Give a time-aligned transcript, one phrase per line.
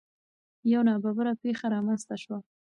[0.71, 2.39] یو نا ببره پېښه رامنځ ته شوه.